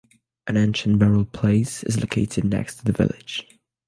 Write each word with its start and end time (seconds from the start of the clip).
An 0.47 0.57
ancient 0.57 0.97
burial 0.97 1.25
place 1.25 1.83
is 1.83 1.99
located 1.99 2.45
next 2.45 2.77
to 2.77 2.85
the 2.85 2.91
village. 2.91 3.45